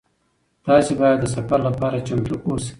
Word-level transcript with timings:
تاسي 0.65 0.93
باید 0.99 1.17
د 1.21 1.25
سفر 1.35 1.59
لپاره 1.67 2.05
چمتو 2.07 2.35
اوسئ. 2.47 2.69